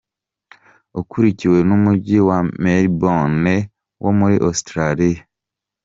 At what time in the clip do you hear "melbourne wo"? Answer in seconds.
2.63-4.11